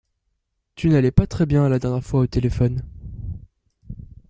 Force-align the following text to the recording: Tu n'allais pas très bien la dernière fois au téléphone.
Tu 0.73 0.89
n'allais 0.89 1.11
pas 1.11 1.27
très 1.27 1.45
bien 1.45 1.69
la 1.69 1.77
dernière 1.77 2.03
fois 2.03 2.21
au 2.21 2.25
téléphone. 2.25 2.81